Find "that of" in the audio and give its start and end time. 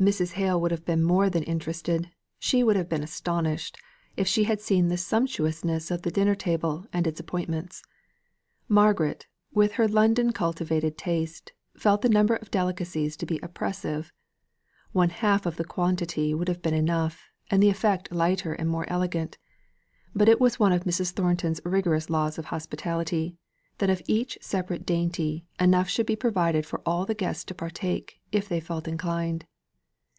23.78-24.02